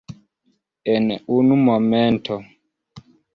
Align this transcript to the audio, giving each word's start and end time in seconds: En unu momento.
En 0.93 1.05
unu 1.35 1.55
momento. 1.67 2.39